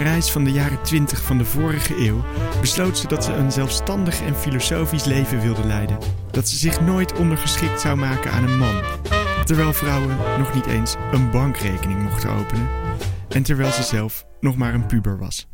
[0.00, 2.24] Parijs van de jaren 20 van de vorige eeuw
[2.60, 5.98] besloot ze dat ze een zelfstandig en filosofisch leven wilde leiden.
[6.30, 8.80] Dat ze zich nooit ondergeschikt zou maken aan een man.
[9.44, 12.68] Terwijl vrouwen nog niet eens een bankrekening mochten openen.
[13.28, 15.48] En terwijl ze zelf nog maar een puber was.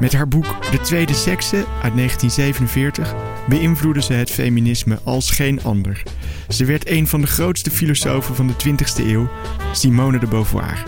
[0.00, 3.14] Met haar boek De Tweede Sekse uit 1947
[3.48, 6.02] beïnvloedde ze het feminisme als geen ander.
[6.48, 9.28] Ze werd een van de grootste filosofen van de 20e eeuw,
[9.72, 10.84] Simone de Beauvoir.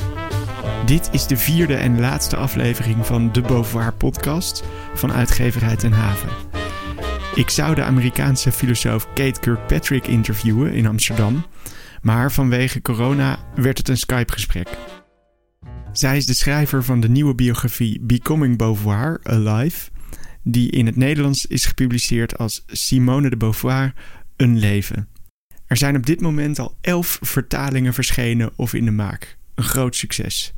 [0.86, 4.64] Dit is de vierde en laatste aflevering van de Beauvoir podcast
[4.94, 6.28] van uitgeverij Ten Haven.
[7.34, 11.46] Ik zou de Amerikaanse filosoof Kate Kirkpatrick interviewen in Amsterdam,
[12.02, 14.68] maar vanwege corona werd het een Skype-gesprek.
[15.92, 19.90] Zij is de schrijver van de nieuwe biografie Becoming Beauvoir Alive,
[20.42, 23.92] die in het Nederlands is gepubliceerd als Simone de Beauvoir
[24.36, 25.08] Een Leven.
[25.66, 29.38] Er zijn op dit moment al elf vertalingen verschenen of in de maak.
[29.60, 30.52] Een groot succes.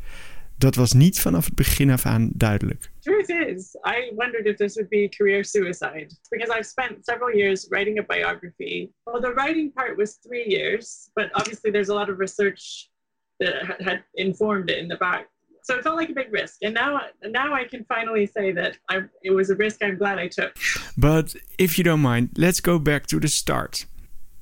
[0.59, 2.90] Dat was niet vanaf het begin af aan duidelijk.
[3.01, 7.66] Truth is, I wondered if this would be career suicide because I've spent several years
[7.68, 8.91] writing a biography.
[9.04, 12.91] Well, the writing part was three years, but obviously there's a lot of research
[13.38, 15.26] that had informed it in the back.
[15.63, 18.73] So it felt like a big risk, and now now I can finally say that
[18.88, 20.52] I, it was a risk I'm glad I took.
[20.96, 23.87] But if you don't mind, let's go back to the start.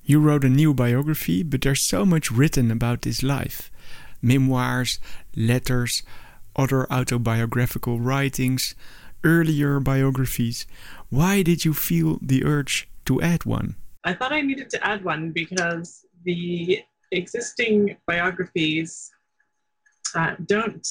[0.02, 3.70] You wrote a new biography, but there's so much written about this life
[4.22, 4.98] memoirs,
[5.36, 6.02] letters,
[6.56, 8.74] other autobiographical writings,
[9.24, 10.66] earlier biographies.
[11.10, 13.76] Why did you feel the urge to add one?
[14.04, 19.10] I thought I needed to add one because the existing biographies
[20.14, 20.86] uh, don't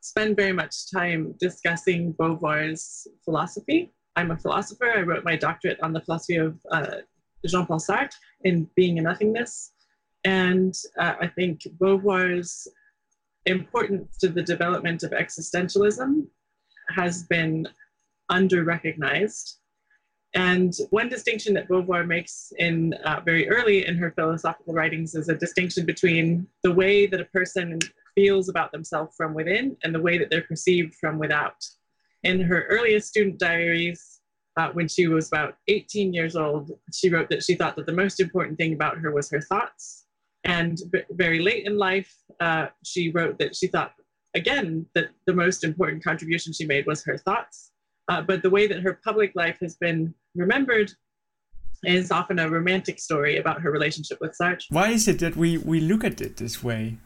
[0.00, 3.92] spend very much time discussing Beauvoir's philosophy.
[4.16, 4.90] I'm a philosopher.
[4.96, 6.96] I wrote my doctorate on the philosophy of uh,
[7.46, 9.72] Jean Paul Sartre in Being and Nothingness.
[10.24, 12.68] And uh, I think Beauvoir's
[13.46, 16.26] importance to the development of existentialism
[16.94, 17.66] has been
[18.28, 19.56] under recognized.
[20.34, 25.28] And one distinction that Beauvoir makes in uh, very early in her philosophical writings is
[25.28, 27.80] a distinction between the way that a person
[28.14, 31.66] feels about themselves from within and the way that they're perceived from without.
[32.22, 34.20] In her earliest student diaries,
[34.56, 37.92] uh, when she was about 18 years old, she wrote that she thought that the
[37.92, 40.04] most important thing about her was her thoughts.
[40.44, 43.92] And b- very late in life, uh, she wrote that she thought,
[44.34, 47.72] again, that the most important contribution she made was her thoughts.
[48.08, 50.92] Uh, but the way that her public life has been remembered
[51.84, 54.64] is often a romantic story about her relationship with Sartre.
[54.70, 56.98] Why is it that we, we look at it this way?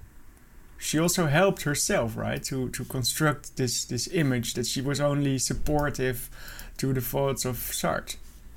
[0.79, 5.39] She also helped herself, right, to, to construct this, this image that she was only
[5.39, 6.29] supportive
[6.79, 8.17] to the thoughts of Sartre.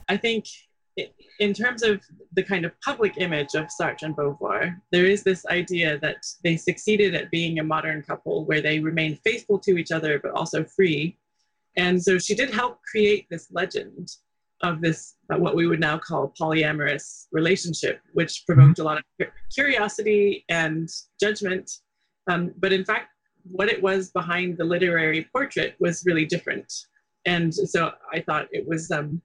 [0.09, 0.45] I think
[1.39, 2.01] in terms of
[2.33, 6.57] the kind of public image of Sartre and Beauvoir, there is this idea that they
[6.57, 10.63] succeeded at being a modern couple where they remained faithful to each other but also
[10.63, 11.17] free.
[11.75, 14.11] And so she did help create this legend
[14.63, 19.27] of this, uh, what we would now call polyamorous relationship, which provoked a lot of
[19.53, 21.69] curiosity and judgment.
[22.27, 23.09] Um, but in fact,
[23.43, 26.73] what it was behind the literary portrait was really different.
[27.25, 29.21] And so I thought it was um,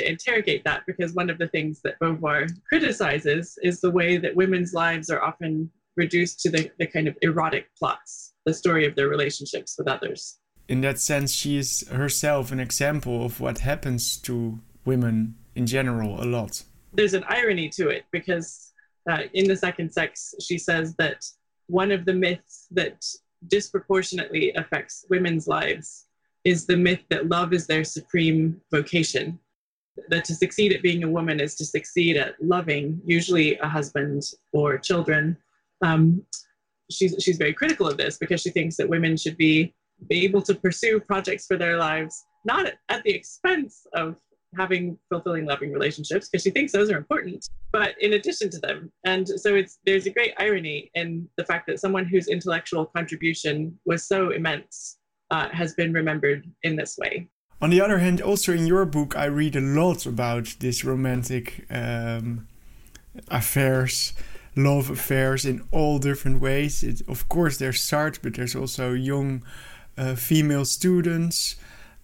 [0.00, 4.34] to interrogate that because one of the things that Beauvoir criticizes is the way that
[4.34, 8.96] women's lives are often reduced to the, the kind of erotic plots, the story of
[8.96, 10.38] their relationships with others.
[10.68, 16.22] In that sense, she is herself an example of what happens to women in general
[16.22, 16.62] a lot.
[16.92, 18.72] There's an irony to it because
[19.10, 21.26] uh, in The Second Sex, she says that
[21.66, 23.04] one of the myths that
[23.48, 26.06] disproportionately affects women's lives
[26.44, 29.38] is the myth that love is their supreme vocation
[30.08, 34.22] that to succeed at being a woman is to succeed at loving, usually a husband
[34.52, 35.36] or children.
[35.82, 36.22] Um,
[36.90, 39.74] she's, she's very critical of this because she thinks that women should be,
[40.08, 44.16] be able to pursue projects for their lives, not at, at the expense of
[44.56, 48.90] having fulfilling loving relationships because she thinks those are important but in addition to them
[49.04, 53.78] and so it's there's a great irony in the fact that someone whose intellectual contribution
[53.84, 54.98] was so immense
[55.30, 57.28] uh, has been remembered in this way
[57.60, 61.66] on the other hand, also in your book, I read a lot about this romantic
[61.70, 62.46] um,
[63.28, 64.14] affairs,
[64.56, 66.82] love affairs in all different ways.
[66.82, 69.44] It, of course, there's Sartre, but there's also young
[69.98, 71.56] uh, female students,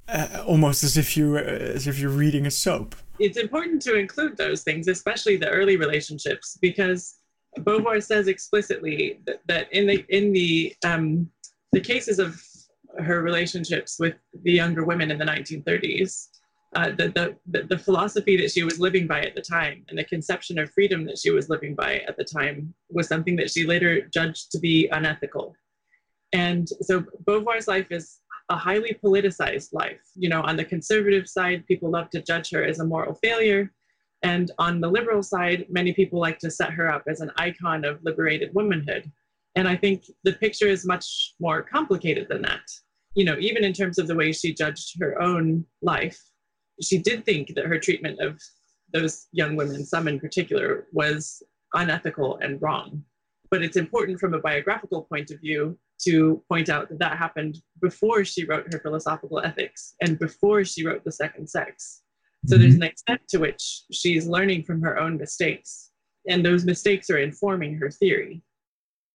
[0.09, 2.95] uh, almost as if you uh, as if you're reading a soap.
[3.19, 7.19] It's important to include those things, especially the early relationships, because
[7.61, 11.31] Beauvoir says explicitly that, that in the in the um,
[11.73, 12.43] the cases of
[12.99, 16.29] her relationships with the younger women in the 1930s,
[16.75, 20.05] uh, the, the, the philosophy that she was living by at the time and the
[20.05, 23.67] conception of freedom that she was living by at the time was something that she
[23.67, 25.55] later judged to be unethical.
[26.33, 30.03] And so Beauvoir's life is a highly politicized life.
[30.15, 33.73] You know, on the conservative side, people love to judge her as a moral failure.
[34.23, 37.85] And on the liberal side, many people like to set her up as an icon
[37.85, 39.11] of liberated womanhood.
[39.55, 42.69] And I think the picture is much more complicated than that.
[43.17, 46.21] You know, even in terms of the way she judged her own life,
[46.83, 48.41] she did think that her treatment of
[48.93, 51.43] those young women, some in particular, was
[51.75, 53.03] unethical and wrong.
[53.51, 57.57] But it's important from a biographical point of view to point out that that happened
[57.81, 62.03] before she wrote her philosophical ethics and before she wrote The Second Sex.
[62.47, 62.63] So mm-hmm.
[62.63, 65.91] there's an extent to which she's learning from her own mistakes,
[66.29, 68.43] and those mistakes are informing her theory.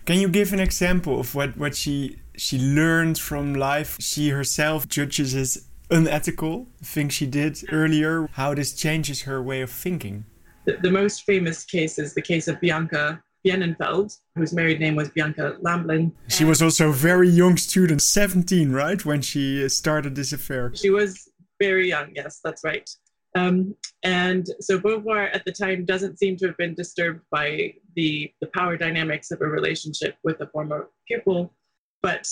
[0.06, 4.88] Can you give an example of what, what she she learned from life she herself
[4.88, 10.25] judges as unethical things she did earlier, how this changes her way of thinking?
[10.65, 15.09] The, the most famous case is the case of Bianca Bienenfeld, whose married name was
[15.09, 16.12] Bianca Lamblin.
[16.27, 20.71] She was also a very young student, 17, right, when she uh, started this affair.
[20.75, 22.89] She was very young, yes, that's right.
[23.36, 28.31] Um, and so Beauvoir at the time doesn't seem to have been disturbed by the,
[28.42, 31.54] the power dynamics of a relationship with a former pupil.
[32.01, 32.28] But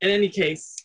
[0.00, 0.76] in any case,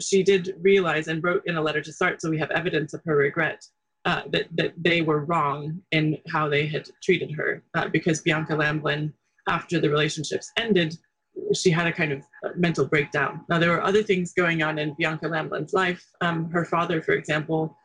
[0.00, 3.02] she did realize and wrote in a letter to Sartre, so we have evidence of
[3.04, 3.64] her regret,
[4.04, 8.54] uh, that, that they were wrong in how they had treated her uh, because Bianca
[8.54, 9.12] Lamblin,
[9.48, 10.96] after the relationships ended,
[11.54, 12.22] she had a kind of
[12.56, 13.44] mental breakdown.
[13.48, 16.04] Now, there were other things going on in Bianca Lamblin's life.
[16.20, 17.76] Um, her father, for example,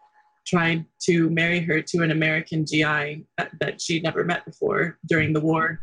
[0.46, 5.34] tried to marry her to an American GI that, that she'd never met before during
[5.34, 5.82] the war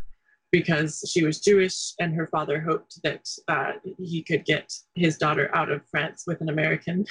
[0.51, 5.51] because she was Jewish, and her father hoped that uh, he could get his daughter
[5.55, 7.05] out of France with an American.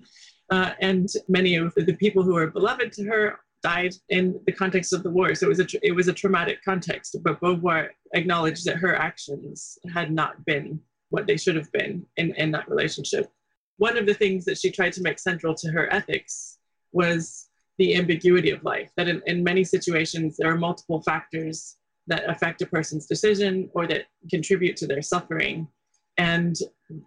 [0.50, 4.92] uh, and many of the people who were beloved to her died in the context
[4.92, 5.34] of the war.
[5.34, 7.16] So it was a it was a traumatic context.
[7.22, 10.80] But Beauvoir acknowledged that her actions had not been
[11.10, 13.30] what they should have been in, in that relationship.
[13.78, 16.57] One of the things that she tried to make central to her ethics
[16.92, 17.48] was
[17.78, 18.90] the ambiguity of life.
[18.96, 21.76] That in, in many situations there are multiple factors
[22.08, 25.68] that affect a person's decision or that contribute to their suffering.
[26.16, 26.56] And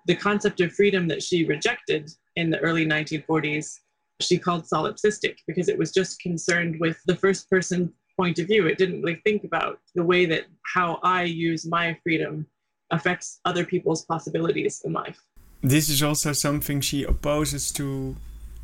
[0.07, 3.80] the concept of freedom that she rejected in the early 1940s,
[4.22, 8.68] she called solipsistic because it was just concerned with the first person point of view.
[8.68, 10.45] It didn't really think about the way that
[10.75, 12.45] how I use my freedom
[12.92, 15.19] affects other people's possibilities in life.
[15.63, 18.16] This is also something she opposes to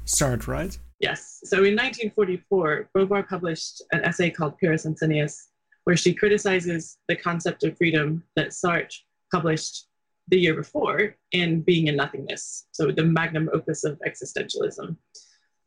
[0.06, 0.78] Sartre, right?
[1.00, 1.42] Yes.
[1.44, 5.50] So in 1944, Beauvoir published an essay called Pyrrhus and Cineas,
[5.84, 8.94] where she criticizes the concept of freedom that Sartre
[9.32, 9.88] published
[10.30, 14.98] the year before in Being and Nothingness, so the magnum opus of existentialism.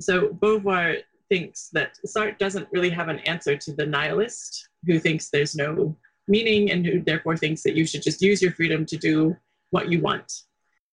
[0.00, 5.30] So Beauvoir thinks that Sartre doesn't really have an answer to the nihilist who thinks
[5.30, 5.96] there's no
[6.28, 9.36] meaning and who therefore thinks that you should just use your freedom to do
[9.70, 10.42] what you want.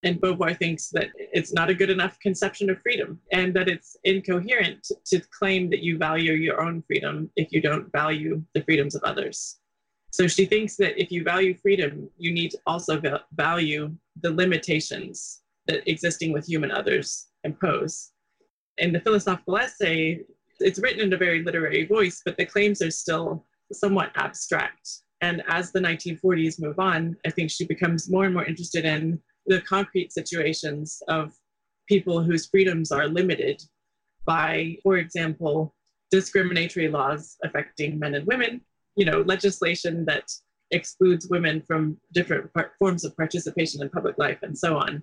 [0.04, 3.96] And Beauvoir thinks that it's not a good enough conception of freedom and that it's
[4.04, 8.94] incoherent to claim that you value your own freedom if you don't value the freedoms
[8.94, 9.58] of others.
[10.10, 13.00] So she thinks that if you value freedom, you need to also
[13.32, 13.92] value
[14.22, 18.12] the limitations that existing with human others impose.
[18.78, 20.22] In the philosophical essay,
[20.60, 24.88] it's written in a very literary voice, but the claims are still somewhat abstract.
[25.20, 29.20] And as the 1940s move on, I think she becomes more and more interested in
[29.48, 31.32] the concrete situations of
[31.88, 33.60] people whose freedoms are limited
[34.24, 35.74] by, for example,
[36.10, 38.60] discriminatory laws affecting men and women,
[38.96, 40.30] you know, legislation that
[40.70, 45.02] excludes women from different forms of participation in public life and so on.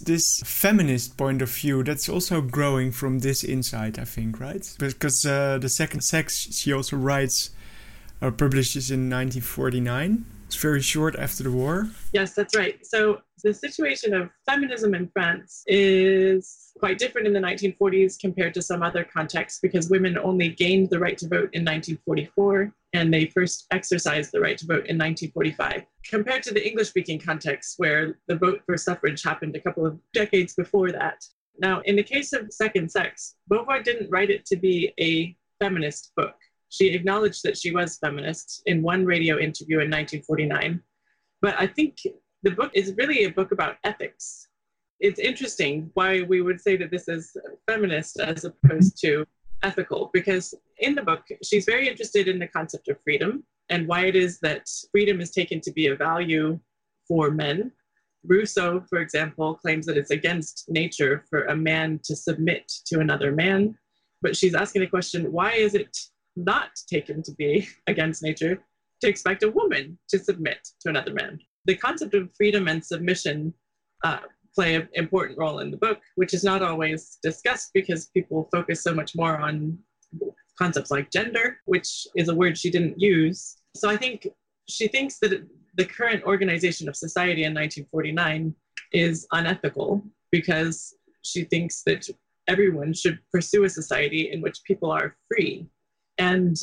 [0.00, 4.68] This feminist point of view that's also growing from this insight, I think, right?
[4.80, 7.50] Because uh, the second sex she also writes,
[8.20, 10.24] uh, publishes in 1949.
[10.54, 11.88] It's very short after the war.
[12.12, 12.78] Yes, that's right.
[12.86, 18.62] So the situation of feminism in France is quite different in the 1940s compared to
[18.62, 23.26] some other contexts because women only gained the right to vote in 1944 and they
[23.26, 25.82] first exercised the right to vote in 1945.
[26.08, 29.98] Compared to the English speaking context where the vote for suffrage happened a couple of
[30.12, 31.26] decades before that.
[31.58, 36.12] Now, in the case of Second Sex, Beauvoir didn't write it to be a feminist
[36.16, 36.36] book.
[36.74, 40.82] She acknowledged that she was feminist in one radio interview in 1949.
[41.40, 41.98] But I think
[42.42, 44.48] the book is really a book about ethics.
[44.98, 47.36] It's interesting why we would say that this is
[47.68, 49.24] feminist as opposed to
[49.62, 54.06] ethical, because in the book, she's very interested in the concept of freedom and why
[54.06, 56.58] it is that freedom is taken to be a value
[57.06, 57.70] for men.
[58.26, 63.30] Rousseau, for example, claims that it's against nature for a man to submit to another
[63.30, 63.78] man.
[64.22, 65.96] But she's asking the question why is it
[66.36, 68.62] not taken to be against nature
[69.00, 71.38] to expect a woman to submit to another man.
[71.66, 73.54] The concept of freedom and submission
[74.02, 74.20] uh,
[74.54, 78.82] play an important role in the book, which is not always discussed because people focus
[78.82, 79.78] so much more on
[80.58, 83.56] concepts like gender, which is a word she didn't use.
[83.74, 84.28] So I think
[84.68, 88.54] she thinks that the current organization of society in 1949
[88.92, 92.08] is unethical because she thinks that
[92.46, 95.66] everyone should pursue a society in which people are free
[96.18, 96.56] and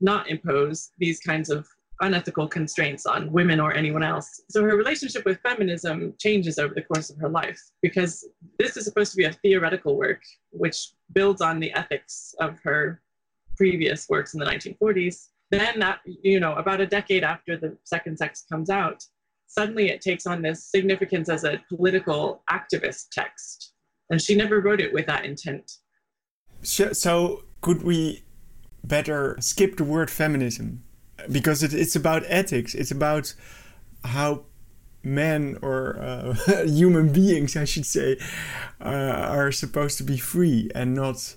[0.00, 1.68] not impose these kinds of
[2.00, 4.40] unethical constraints on women or anyone else.
[4.48, 8.26] So her relationship with feminism changes over the course of her life because
[8.58, 13.02] this is supposed to be a theoretical work which builds on the ethics of her
[13.56, 15.28] previous works in the 1940s.
[15.50, 19.04] Then, that, you know, about a decade after the Second Sex comes out,
[19.46, 23.72] suddenly it takes on this significance as a political activist text.
[24.08, 25.72] And she never wrote it with that intent.
[26.62, 28.24] So, so could we
[28.84, 30.82] better skip the word feminism?
[31.30, 33.34] Because it, it's about ethics, it's about
[34.04, 34.44] how
[35.02, 36.34] men or uh,
[36.64, 38.18] human beings, I should say,
[38.80, 41.36] uh, are supposed to be free and not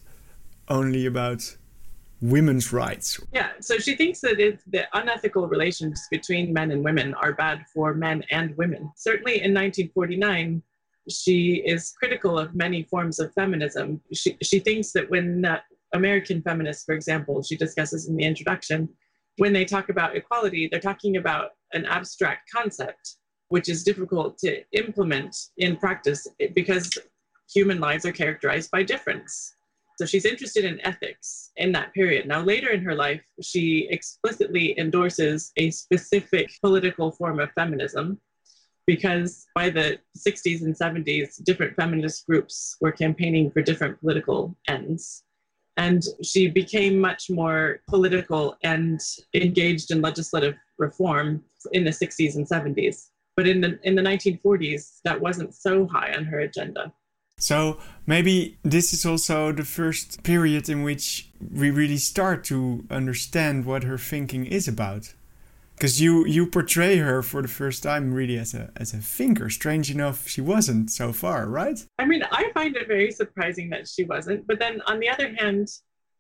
[0.68, 1.58] only about
[2.22, 3.20] women's rights.
[3.34, 7.94] Yeah, so she thinks that the unethical relations between men and women are bad for
[7.94, 8.92] men and women.
[8.96, 10.64] Certainly in 1949,
[11.10, 14.00] she is critical of many forms of feminism.
[14.14, 15.60] She, she thinks that when uh,
[15.94, 18.90] American feminists, for example, she discusses in the introduction,
[19.38, 23.18] when they talk about equality, they're talking about an abstract concept,
[23.50, 26.90] which is difficult to implement in practice because
[27.52, 29.56] human lives are characterized by difference.
[29.98, 32.28] So she's interested in ethics in that period.
[32.28, 38.20] Now, later in her life, she explicitly endorses a specific political form of feminism
[38.86, 45.24] because by the 60s and 70s, different feminist groups were campaigning for different political ends.
[45.78, 49.00] And she became much more political and
[49.34, 53.10] engaged in legislative reform in the 60s and 70s.
[53.36, 56.94] But in the, in the 1940s, that wasn't so high on her agenda.
[57.38, 63.66] So maybe this is also the first period in which we really start to understand
[63.66, 65.14] what her thinking is about.
[65.76, 69.50] Because you you portray her for the first time really as a as a thinker.
[69.50, 71.86] Strange enough, she wasn't so far, right?
[72.00, 74.48] I mean, I find it very surprising that she wasn't.
[74.48, 75.70] But then on the other hand,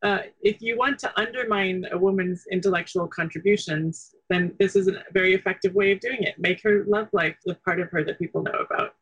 [0.04, 5.34] uh, if you want to undermine a woman's intellectual contributions, then this is a very
[5.34, 6.36] effective way of doing it.
[6.38, 8.96] Make her love life the part of her that people know about.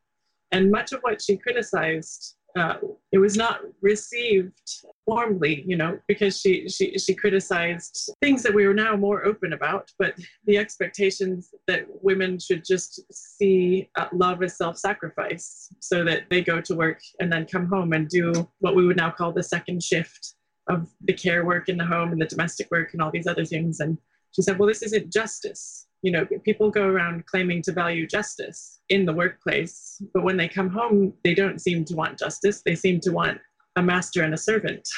[0.52, 2.74] And much of what she criticized, uh,
[3.12, 8.64] it was not received warmly, you know, because she, she, she criticized things that we
[8.64, 10.14] are now more open about, but
[10.46, 16.42] the expectations that women should just see uh, love as self sacrifice so that they
[16.42, 19.42] go to work and then come home and do what we would now call the
[19.42, 20.34] second shift
[20.68, 23.44] of the care work in the home and the domestic work and all these other
[23.44, 23.80] things.
[23.80, 23.98] And
[24.30, 28.80] she said, well, this isn't justice you know, people go around claiming to value justice
[28.88, 32.62] in the workplace, but when they come home, they don't seem to want justice.
[32.64, 33.38] They seem to want
[33.76, 34.88] a master and a servant.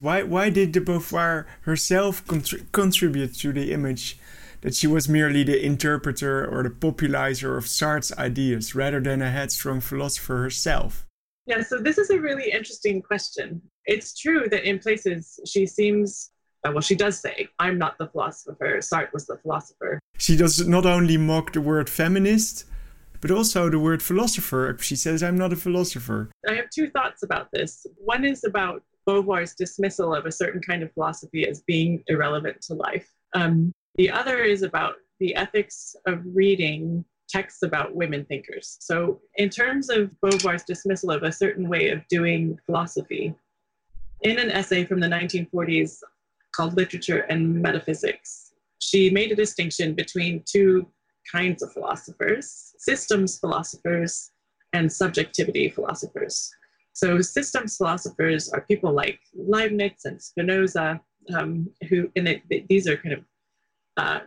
[0.00, 2.24] Why, why did de Beauvoir herself
[2.72, 4.18] contribute to the image
[4.60, 9.30] that she was merely the interpreter or the popularizer of Sartre's ideas rather than a
[9.30, 11.06] headstrong philosopher herself?
[11.46, 13.62] Yeah, so this is a really interesting question.
[13.86, 16.30] It's true that in places she seems
[16.64, 20.00] well, she does say, I'm not the philosopher, Sartre was the philosopher.
[20.18, 22.64] She does not only mock the word feminist,
[23.20, 24.76] but also the word philosopher.
[24.80, 26.30] She says, I'm not a philosopher.
[26.48, 27.86] I have two thoughts about this.
[27.96, 32.74] One is about Beauvoir's dismissal of a certain kind of philosophy as being irrelevant to
[32.74, 33.08] life.
[33.34, 38.76] Um, the other is about the ethics of reading texts about women thinkers.
[38.80, 43.34] So, in terms of Beauvoir's dismissal of a certain way of doing philosophy,
[44.22, 46.00] in an essay from the 1940s
[46.58, 48.52] called Literature and Metaphysics.
[48.80, 50.88] She made a distinction between two
[51.30, 54.32] kinds of philosophers systems philosophers
[54.72, 56.50] and subjectivity philosophers.
[56.92, 61.00] So, systems philosophers are people like Leibniz and Spinoza,
[61.34, 63.24] um, who, and it, these are kind of
[63.96, 64.20] uh,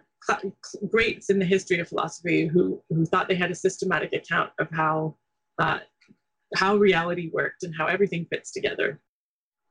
[0.90, 4.70] greats in the history of philosophy who, who thought they had a systematic account of
[4.72, 5.16] how,
[5.60, 5.80] uh,
[6.56, 9.02] how reality worked and how everything fits together.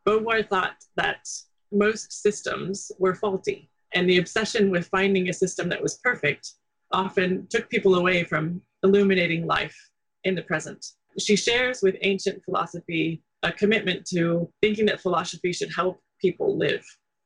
[0.06, 1.26] Beauvoir thought that
[1.72, 3.70] most systems were faulty.
[3.94, 6.52] And the obsession with finding a system that was perfect
[6.92, 9.76] often took people away from illuminating life
[10.24, 10.84] in the present.
[11.18, 16.84] She shares with ancient philosophy a commitment to thinking that philosophy should help people live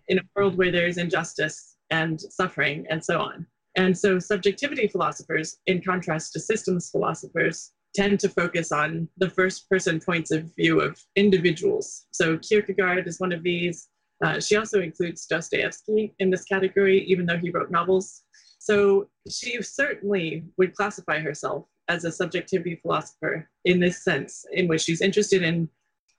[0.08, 3.46] in a world where there is injustice and suffering and so on.
[3.76, 9.68] And so, subjectivity philosophers, in contrast to systems philosophers, tend to focus on the first
[9.68, 12.06] person points of view of individuals.
[12.12, 13.88] So, Kierkegaard is one of these,
[14.24, 18.22] uh, she also includes Dostoevsky in this category, even though he wrote novels.
[18.58, 24.80] So she certainly would classify herself as a subjectivity philosopher in this sense, in which
[24.80, 25.68] she's interested in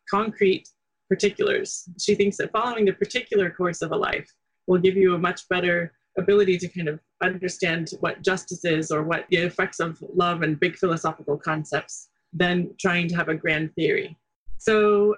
[0.07, 0.69] concrete
[1.09, 1.89] particulars.
[2.00, 4.31] She thinks that following the particular course of a life
[4.67, 9.01] will give you a much better ability to kind of understand what justice is or
[9.01, 13.74] what the effects of love and big philosophical concepts than trying to have a grand
[13.74, 14.15] theory.
[14.59, 15.15] So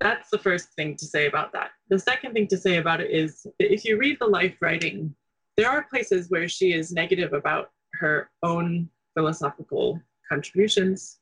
[0.00, 1.70] that's the first thing to say about that.
[1.88, 5.14] The second thing to say about it is if you read the life writing,
[5.56, 11.18] there are places where she is negative about her own philosophical contributions,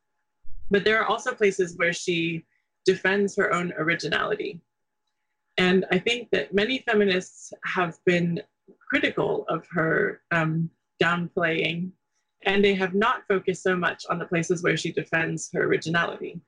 [0.71, 2.45] but there are also places where she
[2.85, 4.61] defends her own originality.
[5.59, 8.43] And I think that many feminists have been
[8.91, 10.69] critical of her um,
[11.03, 11.93] downplaying,
[12.45, 16.41] and they have not focused so much on the places where she defends her originality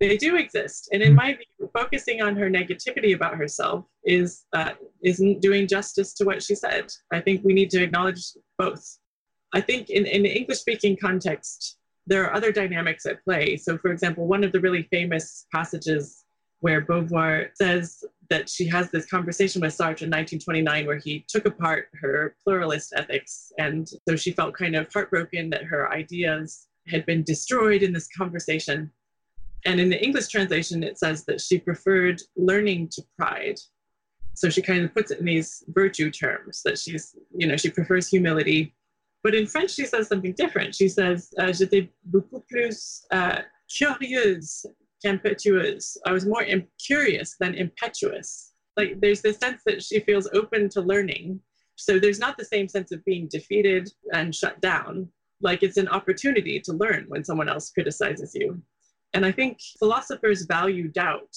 [0.00, 0.88] they do exist.
[0.92, 4.72] And in my view, focusing on her negativity about herself is uh,
[5.04, 6.90] isn't doing justice to what she said.
[7.12, 8.22] I think we need to acknowledge
[8.58, 8.98] both.
[9.52, 13.56] I think in, in the English speaking context, there are other dynamics at play.
[13.56, 16.24] So, for example, one of the really famous passages
[16.60, 21.46] where Beauvoir says that she has this conversation with Sartre in 1929 where he took
[21.46, 23.52] apart her pluralist ethics.
[23.58, 28.08] And so she felt kind of heartbroken that her ideas had been destroyed in this
[28.08, 28.90] conversation.
[29.66, 33.58] And in the English translation, it says that she preferred learning to pride.
[34.34, 37.70] So she kind of puts it in these virtue terms that she's, you know, she
[37.70, 38.74] prefers humility.
[39.22, 40.74] But in French, she says something different.
[40.74, 44.64] She says, uh, J'étais beaucoup plus uh, curieuse
[45.04, 45.96] qu'impetueuse.
[46.06, 46.44] I was more
[46.78, 48.52] curious than impetuous.
[48.76, 51.40] Like there's this sense that she feels open to learning.
[51.76, 55.08] So there's not the same sense of being defeated and shut down.
[55.42, 58.62] Like it's an opportunity to learn when someone else criticizes you.
[59.14, 61.36] And I think philosophers value doubt,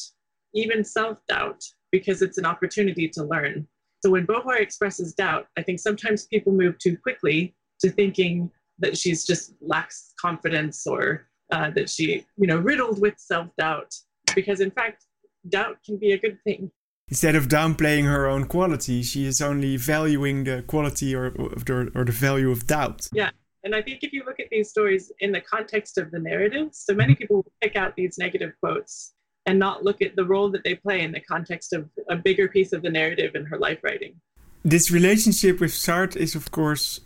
[0.53, 3.67] even self doubt, because it's an opportunity to learn.
[4.03, 8.97] So when Beauvoir expresses doubt, I think sometimes people move too quickly to thinking that
[8.97, 13.93] she's just lacks confidence or uh, that she, you know, riddled with self doubt.
[14.35, 15.05] Because in fact,
[15.49, 16.71] doubt can be a good thing.
[17.09, 22.05] Instead of downplaying her own quality, she is only valuing the quality or, or, or
[22.05, 23.07] the value of doubt.
[23.13, 23.31] Yeah,
[23.63, 26.69] and I think if you look at these stories in the context of the narrative,
[26.71, 29.13] so many people pick out these negative quotes
[29.45, 32.47] and not look at the role that they play in the context of a bigger
[32.47, 34.15] piece of the narrative in her life writing.
[34.63, 37.01] This relationship with Sartre is, of course,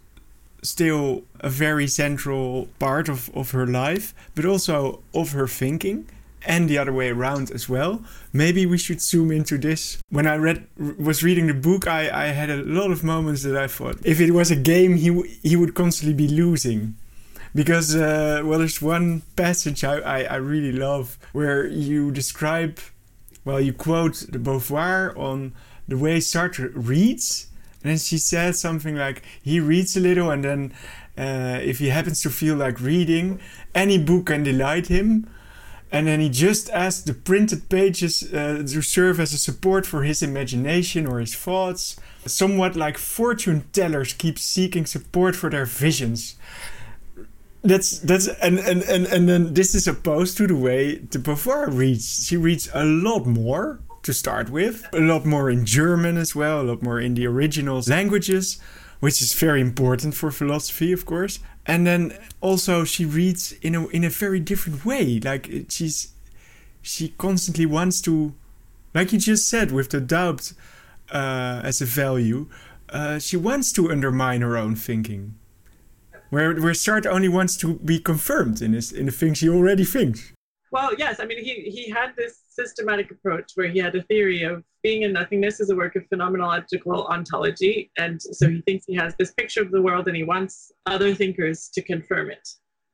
[0.63, 6.07] still a very central part of, of her life, but also of her thinking
[6.45, 8.03] and the other way around as well.
[8.31, 9.97] Maybe we should zoom into this.
[10.09, 13.57] When I read was reading the book, I, I had a lot of moments that
[13.57, 16.95] I thought if it was a game, he he would constantly be losing.
[17.55, 22.77] Because uh, well, there's one passage I, I, I really love where you describe,
[23.45, 25.53] well, you quote the Beauvoir on
[25.87, 27.47] the way Sartre reads,
[27.81, 30.73] and then she says something like he reads a little, and then
[31.17, 33.39] uh, if he happens to feel like reading,
[33.73, 35.27] any book can delight him
[35.91, 40.03] and then he just asked the printed pages uh, to serve as a support for
[40.03, 41.95] his imagination or his thoughts.
[42.25, 46.35] Somewhat like fortune tellers keep seeking support for their visions.
[47.63, 51.67] That's that's and and and, and then this is opposed to the way the Beauvoir
[51.67, 52.25] reads.
[52.25, 56.61] She reads a lot more to start with, a lot more in German as well,
[56.61, 58.57] a lot more in the original languages,
[58.99, 61.39] which is very important for philosophy, of course.
[61.65, 65.19] And then also she reads in a in a very different way.
[65.19, 66.13] Like she's
[66.81, 68.33] she constantly wants to
[68.93, 70.53] like you just said with the doubt
[71.11, 72.47] uh, as a value
[72.89, 75.35] uh, she wants to undermine her own thinking.
[76.29, 79.85] Where where Sartre only wants to be confirmed in his in the things he already
[79.85, 80.33] thinks
[80.77, 84.41] well yes i mean he he had this systematic approach where he had a theory
[84.43, 87.91] of being and nothingness is a work of phenomenological ontology.
[87.97, 91.13] And so he thinks he has this picture of the world and he wants other
[91.13, 92.47] thinkers to confirm it.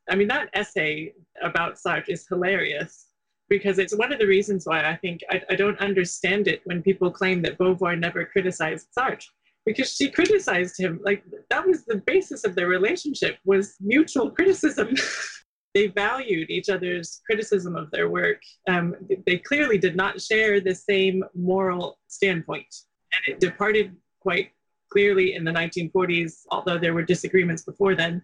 [0.09, 3.09] I mean, that essay about Sartre is hilarious
[3.47, 6.81] because it's one of the reasons why I think I, I don't understand it when
[6.81, 9.27] people claim that Beauvoir never criticized Sartre
[9.67, 14.89] because she criticized him like that was the basis of their relationship was mutual criticism
[15.73, 18.41] they valued each other's criticism of their work.
[18.67, 22.73] Um, they clearly did not share the same moral standpoint.
[23.13, 24.51] And it departed quite
[24.91, 28.21] clearly in the 1940s, although there were disagreements before then.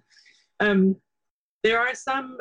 [0.59, 0.95] Um,
[1.63, 2.37] there are some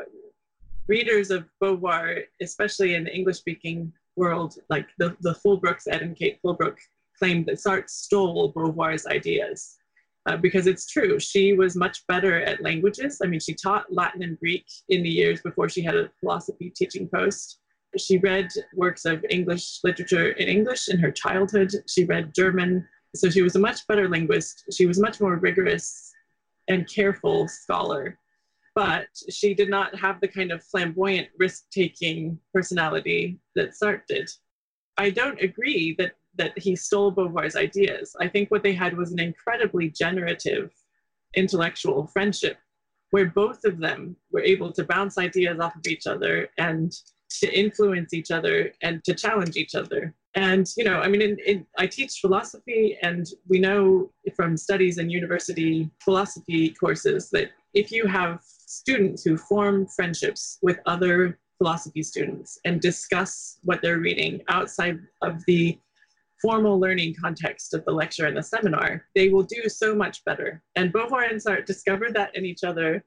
[0.86, 6.16] readers of Beauvoir, especially in the English speaking world, like the, the Fullbrooks, Ed and
[6.16, 6.76] Kate Fullbrook,
[7.18, 9.78] claimed that Sartre stole Beauvoir's ideas
[10.28, 11.18] uh, because it's true.
[11.18, 13.12] She was much better at languages.
[13.22, 16.68] I mean, she taught Latin and Greek in the years before she had a philosophy
[16.76, 17.60] teaching post.
[17.96, 21.70] She read works of English literature in English in her childhood.
[21.88, 22.86] She read German.
[23.16, 24.64] So she was a much better linguist.
[24.76, 26.12] She was much more rigorous
[26.68, 28.18] and careful scholar.
[28.78, 34.30] but she did not have the kind of flamboyant, risk taking personality that Sartre did.
[34.98, 38.16] I don't agree that, that he stole Beauvoir's ideas.
[38.20, 40.72] I think what they had was an incredibly generative
[41.34, 42.58] intellectual friendship
[43.10, 46.92] where both of them were able to bounce ideas off of each other and
[47.30, 50.14] to influence each other and to challenge each other.
[50.34, 54.98] And, you know, I mean, in, in, I teach philosophy, and we know from studies
[54.98, 62.02] in university philosophy courses that if you have students who form friendships with other philosophy
[62.02, 65.78] students and discuss what they're reading outside of the
[66.40, 70.62] formal learning context of the lecture and the seminar, they will do so much better.
[70.76, 73.04] And Beauvoir and Sartre discovered that in each other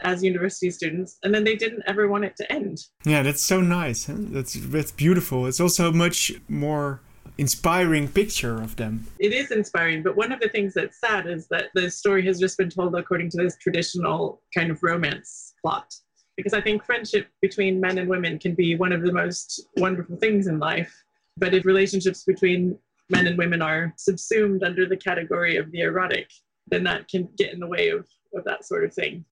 [0.00, 2.78] as university students, and then they didn't ever want it to end.
[3.04, 4.06] Yeah, that's so nice.
[4.06, 4.14] Huh?
[4.16, 5.46] That's that's beautiful.
[5.46, 7.00] It's also a much more
[7.38, 9.06] inspiring picture of them.
[9.18, 12.38] It is inspiring, but one of the things that's sad is that the story has
[12.38, 15.92] just been told according to this traditional kind of romance plot.
[16.36, 20.16] Because I think friendship between men and women can be one of the most wonderful
[20.16, 20.92] things in life.
[21.36, 22.78] But if relationships between
[23.10, 26.30] men and women are subsumed under the category of the erotic,
[26.68, 29.24] then that can get in the way of, of that sort of thing.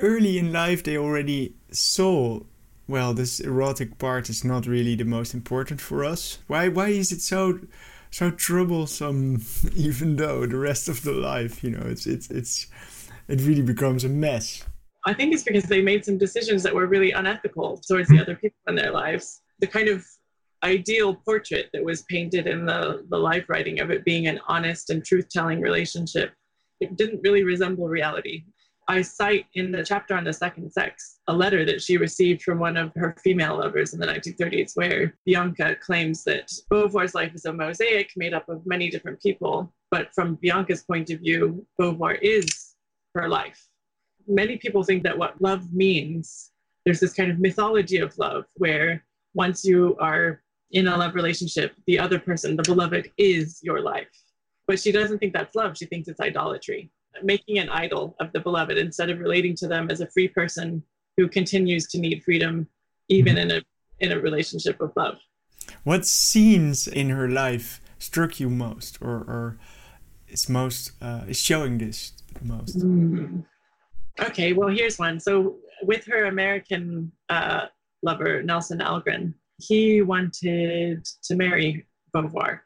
[0.00, 2.40] Early in life, they already saw
[2.88, 6.38] well, this erotic part is not really the most important for us.
[6.46, 6.68] Why?
[6.68, 7.60] Why is it so
[8.10, 9.42] so troublesome?
[9.74, 12.66] Even though the rest of the life, you know, it's it's it's
[13.28, 14.64] it really becomes a mess.
[15.04, 18.36] I think it's because they made some decisions that were really unethical towards the other
[18.36, 19.40] people in their lives.
[19.60, 20.04] The kind of
[20.64, 24.90] ideal portrait that was painted in the, the life writing of it being an honest
[24.90, 26.32] and truth telling relationship,
[26.80, 28.44] it didn't really resemble reality.
[28.88, 32.58] I cite in the chapter on the second sex a letter that she received from
[32.58, 37.44] one of her female lovers in the 1930s, where Bianca claims that Beauvoir's life is
[37.44, 39.72] a mosaic made up of many different people.
[39.90, 42.74] But from Bianca's point of view, Beauvoir is
[43.14, 43.68] her life.
[44.26, 46.50] Many people think that what love means,
[46.84, 50.42] there's this kind of mythology of love where once you are
[50.72, 54.08] in a love relationship, the other person, the beloved, is your life.
[54.66, 56.90] But she doesn't think that's love, she thinks it's idolatry.
[57.22, 60.82] Making an idol of the beloved instead of relating to them as a free person
[61.16, 62.66] who continues to need freedom
[63.08, 63.62] even in a
[64.00, 65.18] in a relationship of love.
[65.84, 69.58] What scenes in her life struck you most or or
[70.26, 72.78] is most uh, is showing this most?
[72.78, 73.44] Mm.
[74.20, 75.20] okay well here's one.
[75.20, 77.66] So with her american uh,
[78.02, 79.34] lover nelson algren
[79.68, 82.60] he wanted to marry beauvoir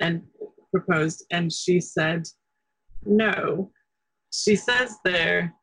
[0.00, 0.22] and
[0.70, 2.26] proposed and she said
[3.04, 3.70] no
[4.32, 5.54] she says there,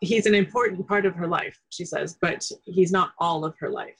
[0.00, 3.70] he's an important part of her life, she says, but he's not all of her
[3.70, 3.98] life.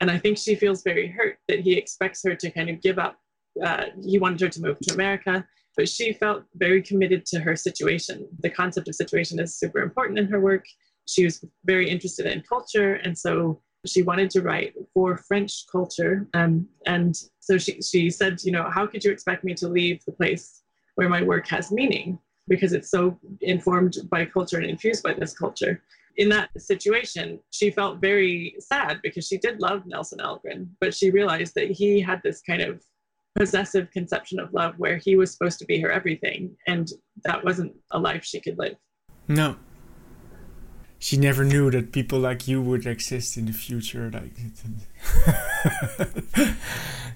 [0.00, 2.98] And I think she feels very hurt that he expects her to kind of give
[2.98, 3.16] up.
[3.62, 5.46] Uh, he wanted her to move to America,
[5.76, 8.26] but she felt very committed to her situation.
[8.40, 10.64] The concept of situation is super important in her work.
[11.06, 16.26] She was very interested in culture, and so she wanted to write for French culture.
[16.34, 20.04] Um, and so she, she said, you know, how could you expect me to leave
[20.04, 20.62] the place
[20.94, 22.18] where my work has meaning?
[22.48, 25.82] because it's so informed by culture and infused by this culture.
[26.16, 31.10] In that situation, she felt very sad because she did love Nelson Algren, but she
[31.10, 32.82] realized that he had this kind of
[33.36, 36.92] possessive conception of love where he was supposed to be her everything, and
[37.24, 38.76] that wasn't a life she could live.
[39.26, 39.56] No,
[41.04, 44.32] she never knew that people like you would exist in the future, like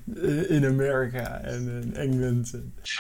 [0.15, 2.53] in America and in England.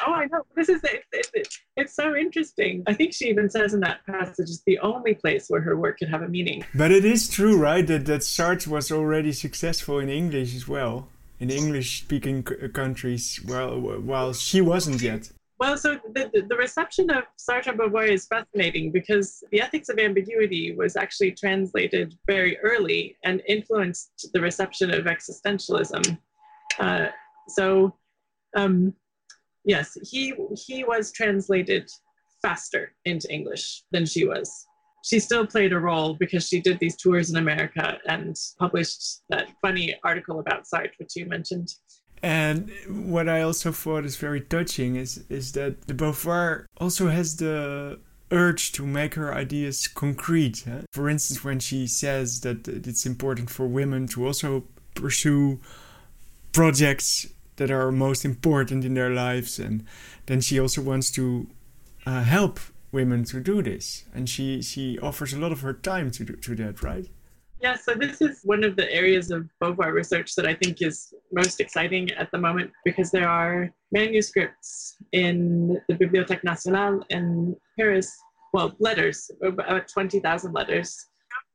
[0.06, 0.46] Oh, I know.
[0.56, 2.84] This is it, it, it, It's so interesting.
[2.86, 5.98] I think she even says in that passage, it's the only place where her work
[5.98, 6.64] could have a meaning.
[6.74, 7.86] But it is true, right?
[7.86, 14.32] That that Sartre was already successful in English as well, in English-speaking countries, while while
[14.32, 15.32] she wasn't yet.
[15.60, 20.74] Well, so the, the reception of Sartre Beauvoir is fascinating because the ethics of ambiguity
[20.76, 26.16] was actually translated very early and influenced the reception of existentialism.
[26.78, 27.08] Uh,
[27.48, 27.96] so,
[28.56, 28.94] um,
[29.64, 30.32] yes, he,
[30.66, 31.90] he was translated
[32.40, 34.66] faster into English than she was.
[35.04, 39.48] She still played a role because she did these tours in America and published that
[39.60, 41.68] funny article about Sartre, which you mentioned.
[42.22, 47.36] And what I also thought is very touching is is that the Beauvoir also has
[47.36, 47.98] the
[48.30, 50.64] urge to make her ideas concrete.
[50.68, 50.82] Huh?
[50.92, 55.60] For instance, when she says that it's important for women to also pursue
[56.52, 57.26] projects
[57.56, 59.84] that are most important in their lives, and
[60.26, 61.48] then she also wants to
[62.06, 62.60] uh, help
[62.92, 66.34] women to do this, and she she offers a lot of her time to do,
[66.34, 67.06] to that, right?
[67.60, 71.12] Yeah, so this is one of the areas of Beauvoir research that I think is
[71.32, 78.16] most exciting at the moment because there are manuscripts in the Bibliothèque Nationale in Paris
[78.52, 81.06] well, letters, about 20,000 letters,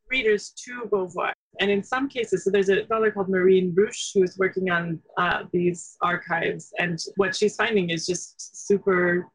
[0.09, 1.33] readers to Beauvoir.
[1.59, 5.43] And in some cases, so there's a fellow called Marine Rouch who's working on uh,
[5.51, 6.71] these archives.
[6.79, 9.27] And what she's finding is just super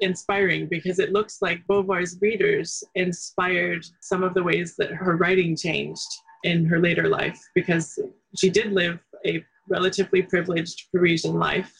[0.00, 5.56] inspiring because it looks like Beauvoir's readers inspired some of the ways that her writing
[5.56, 6.08] changed
[6.44, 7.98] in her later life because
[8.38, 11.72] she did live a relatively privileged Parisian life.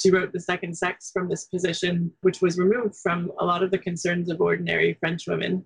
[0.00, 3.70] She wrote The Second Sex from this position, which was removed from a lot of
[3.70, 5.64] the concerns of ordinary French women.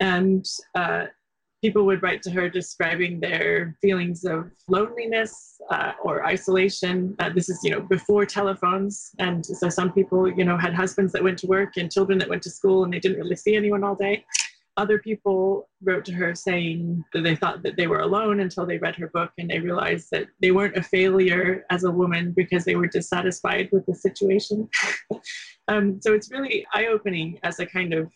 [0.00, 1.06] And uh,
[1.62, 7.14] people would write to her describing their feelings of loneliness uh, or isolation.
[7.18, 9.10] Uh, this is, you know, before telephones.
[9.18, 12.28] And so some people, you know, had husbands that went to work and children that
[12.28, 14.24] went to school and they didn't really see anyone all day.
[14.76, 18.78] Other people wrote to her saying that they thought that they were alone until they
[18.78, 22.64] read her book and they realized that they weren't a failure as a woman because
[22.64, 24.68] they were dissatisfied with the situation.
[25.68, 28.10] um, so it's really eye opening as a kind of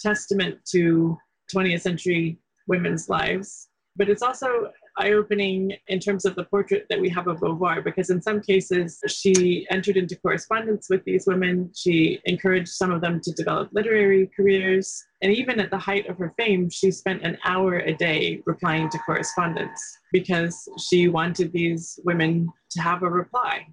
[0.00, 1.16] testament to
[1.54, 3.68] 20th century women's lives.
[3.96, 7.82] But it's also eye opening in terms of the portrait that we have of Beauvoir,
[7.82, 11.70] because in some cases she entered into correspondence with these women.
[11.74, 15.04] She encouraged some of them to develop literary careers.
[15.22, 18.88] And even at the height of her fame, she spent an hour a day replying
[18.90, 19.80] to correspondence
[20.12, 23.66] because she wanted these women to have a reply.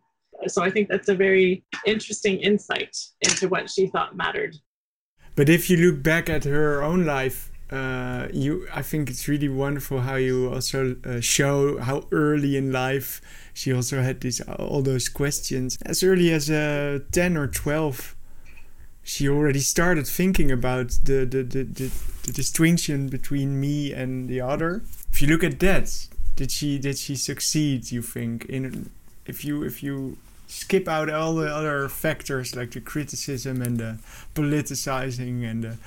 [0.48, 4.56] So I think that's a very interesting insight into what she thought mattered.
[5.36, 9.50] But if you look back at her own life, uh, you I think it's really
[9.50, 13.22] wonderful how you also uh, show how early in life
[13.54, 15.78] she also had these all those questions.
[15.86, 18.16] As early as uh, 10 or 12
[19.04, 21.92] she already started thinking about the the, the, the,
[22.24, 24.84] the distinction between me and the other.
[25.12, 28.46] If you look at that did she did she succeed you think?
[28.46, 28.90] In
[29.26, 33.98] if you if you skip out all the other factors like the criticism and the
[34.36, 35.78] politicizing and the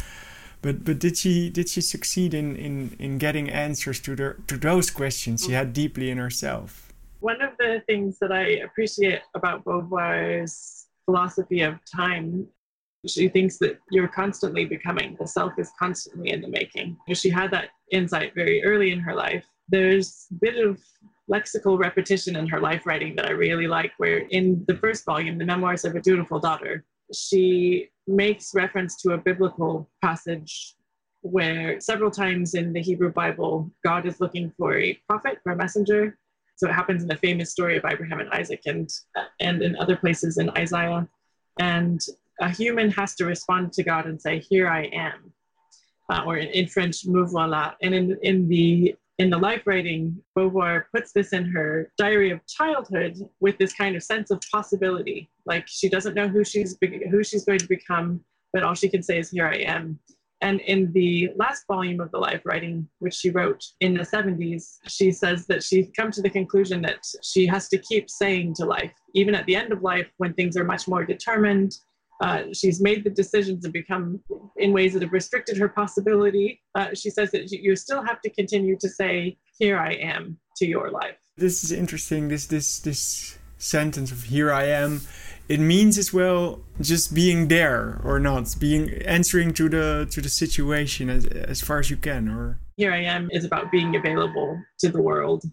[0.63, 4.57] but but did she did she succeed in in in getting answers to the to
[4.57, 5.55] those questions she mm.
[5.55, 6.93] had deeply in herself?
[7.21, 12.47] One of the things that i appreciate about beauvoir's philosophy of time
[13.07, 16.97] she thinks that you're constantly becoming the self is constantly in the making.
[17.15, 19.45] She had that insight very early in her life.
[19.69, 20.81] There's a bit of
[21.31, 25.37] lexical repetition in her life writing that i really like where in the first volume
[25.37, 30.75] the memoirs of a dutiful daughter she makes reference to a biblical passage
[31.23, 35.57] where several times in the Hebrew Bible, God is looking for a prophet or a
[35.57, 36.19] messenger.
[36.57, 38.89] So it happens in the famous story of Abraham and Isaac and,
[39.41, 41.07] and in other places in Isaiah.
[41.61, 42.01] And
[42.41, 45.33] a human has to respond to God and say, Here I am.
[46.11, 47.75] Uh, or in, in French, me voilà.
[47.83, 52.47] And in, in the in the life writing, Beauvoir puts this in her diary of
[52.47, 55.29] childhood with this kind of sense of possibility.
[55.49, 56.77] Like she doesn't know who she's
[57.11, 58.21] who she's going to become,
[58.53, 59.99] but all she can say is, "Here I am."
[60.41, 64.77] And in the last volume of the life writing, which she wrote in the 70s,
[64.87, 68.65] she says that she's come to the conclusion that she has to keep saying to
[68.65, 71.73] life, even at the end of life when things are much more determined
[72.21, 74.21] uh, she's made the decisions and become
[74.57, 76.61] in ways that have restricted her possibility.
[76.75, 80.67] Uh, she says that you still have to continue to say, "Here I am" to
[80.67, 81.17] your life.
[81.37, 82.29] This is interesting.
[82.29, 85.03] This this this sentence of "Here I am."
[85.49, 90.29] It means as well just being there or not, being answering to the to the
[90.29, 92.29] situation as as far as you can.
[92.29, 95.45] Or "Here I am" is about being available to the world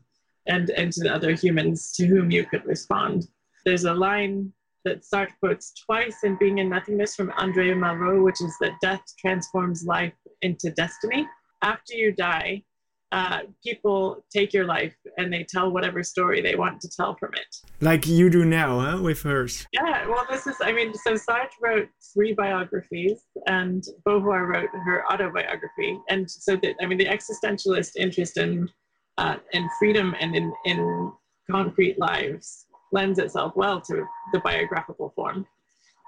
[0.47, 3.27] and and to the other humans to whom you could respond.
[3.65, 4.53] There's a line
[4.83, 9.01] that Sartre quotes twice in Being and Nothingness from Andre Malraux, which is that death
[9.17, 11.27] transforms life into destiny.
[11.63, 12.63] After you die,
[13.15, 17.33] uh, people take your life and they tell whatever story they want to tell from
[17.33, 17.55] it.
[17.79, 19.65] Like you do now, huh, with hers.
[19.71, 25.05] Yeah, well, this is, I mean, so Sartre wrote three biographies and Beauvoir wrote her
[25.09, 25.97] autobiography.
[26.09, 28.67] And so, that, I mean, the existentialist interest in,
[29.17, 31.13] uh, in freedom and in, in
[31.49, 35.47] concrete lives lends itself well to the biographical form.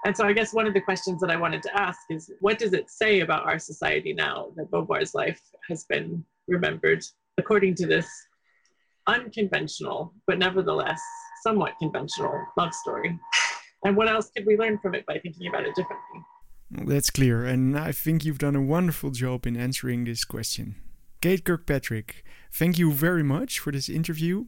[0.04, 2.58] And so I guess one of the questions that I wanted to ask is what
[2.58, 7.04] does it say about our society now that Beauvoir's life has been remembered
[7.36, 8.08] according to this
[9.06, 11.00] unconventional, but nevertheless
[11.42, 13.18] somewhat conventional love story?
[13.84, 16.20] And what else could we learn from it by thinking about it differently?
[16.70, 20.74] That's clear, and I think you've done a wonderful job in answering this question.
[21.20, 24.44] Kate Kirkpatrick, thank you very much for this interview.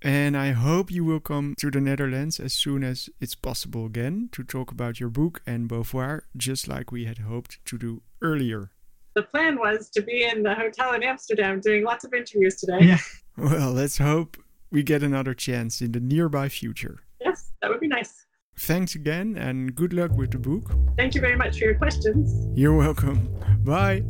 [0.00, 4.28] And I hope you will come to the Netherlands as soon as it's possible again
[4.30, 8.70] to talk about your book and Beauvoir, just like we had hoped to do earlier.
[9.14, 12.80] The plan was to be in the hotel in Amsterdam doing lots of interviews today.
[12.80, 12.98] Yeah.
[13.36, 14.36] Well, let's hope
[14.70, 16.98] we get another chance in the nearby future.
[17.20, 18.26] Yes, that would be nice.
[18.58, 20.70] thanks again and good luck with the book.
[20.96, 22.46] Thank you very much for your questions.
[22.54, 23.28] You're welcome.
[23.64, 24.02] Bye.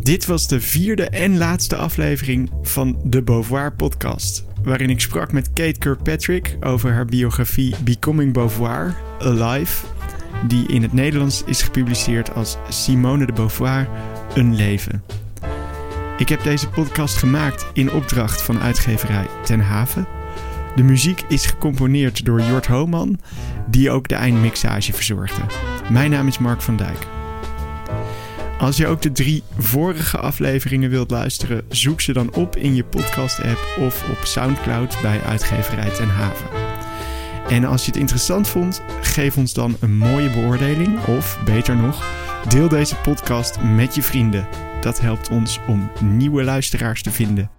[0.00, 5.52] Dit was de vierde en laatste aflevering van de Beauvoir podcast, waarin ik sprak met
[5.52, 9.86] Kate Kirkpatrick over haar biografie Becoming Beauvoir, A Life,
[10.46, 13.88] die in het Nederlands is gepubliceerd als Simone de Beauvoir,
[14.34, 15.02] Een Leven.
[16.18, 20.06] Ik heb deze podcast gemaakt in opdracht van uitgeverij Ten Haven.
[20.76, 23.20] De muziek is gecomponeerd door Jort Hooman,
[23.66, 25.42] die ook de eindmixage verzorgde.
[25.90, 27.06] Mijn naam is Mark van Dijk.
[28.58, 32.84] Als je ook de drie vorige afleveringen wilt luisteren, zoek ze dan op in je
[32.84, 36.75] podcast-app of op SoundCloud bij uitgeverij Ten Haven.
[37.48, 42.04] En als je het interessant vond, geef ons dan een mooie beoordeling of, beter nog,
[42.48, 44.48] deel deze podcast met je vrienden.
[44.80, 47.50] Dat helpt ons om nieuwe luisteraars te vinden.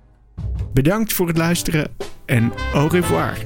[0.74, 1.88] Bedankt voor het luisteren
[2.26, 3.38] en au revoir.